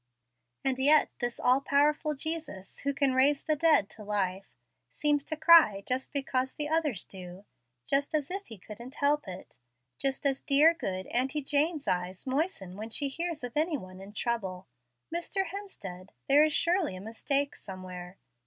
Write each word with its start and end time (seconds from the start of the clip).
And 0.65 0.79
yet 0.79 1.11
this 1.19 1.39
all 1.39 1.61
powerful 1.61 2.15
Jesus, 2.15 2.79
who 2.79 2.91
can 2.91 3.13
raise 3.13 3.43
the 3.43 3.55
dead 3.55 3.87
to 3.91 4.03
life, 4.03 4.49
seems 4.89 5.23
to 5.25 5.35
cry 5.35 5.83
just 5.87 6.11
because 6.11 6.55
the 6.55 6.67
others 6.67 7.05
do, 7.05 7.45
just 7.85 8.15
as 8.15 8.31
if 8.31 8.47
He 8.47 8.57
couldn't 8.57 8.95
help 8.95 9.27
it, 9.27 9.59
just 9.99 10.25
as 10.25 10.41
dear, 10.41 10.73
good 10.73 11.05
Auntie 11.05 11.43
Jane's 11.43 11.87
eyes 11.87 12.25
moisten 12.25 12.77
when 12.77 12.89
she 12.89 13.09
hears 13.09 13.43
of 13.43 13.55
any 13.55 13.77
one 13.77 14.01
in 14.01 14.11
trouble. 14.11 14.65
Mr. 15.13 15.45
Hemstead, 15.49 16.09
there 16.27 16.43
is 16.43 16.51
surely 16.51 16.95
a 16.95 16.99
mistake 16.99 17.55
somewhere. 17.55 18.17